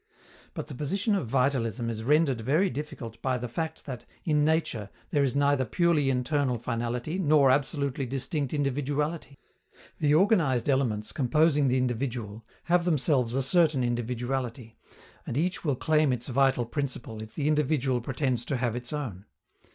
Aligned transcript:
But 0.55 0.65
the 0.65 0.73
position 0.73 1.13
of 1.13 1.27
vitalism 1.27 1.87
is 1.87 2.03
rendered 2.03 2.41
very 2.41 2.71
difficult 2.71 3.21
by 3.21 3.37
the 3.37 3.47
fact 3.47 3.85
that, 3.85 4.03
in 4.25 4.43
nature, 4.43 4.89
there 5.11 5.23
is 5.23 5.35
neither 5.35 5.63
purely 5.63 6.09
internal 6.09 6.57
finality 6.57 7.19
nor 7.19 7.51
absolutely 7.51 8.07
distinct 8.07 8.51
individuality. 8.51 9.37
The 9.99 10.15
organized 10.15 10.69
elements 10.71 11.11
composing 11.11 11.67
the 11.67 11.77
individual 11.77 12.43
have 12.63 12.83
themselves 12.85 13.35
a 13.35 13.43
certain 13.43 13.83
individuality, 13.83 14.75
and 15.27 15.37
each 15.37 15.63
will 15.63 15.75
claim 15.75 16.11
its 16.11 16.29
vital 16.29 16.65
principle 16.65 17.21
if 17.21 17.35
the 17.35 17.47
individual 17.47 18.01
pretends 18.01 18.43
to 18.45 18.57
have 18.57 18.75
its 18.75 18.91
own. 18.91 19.25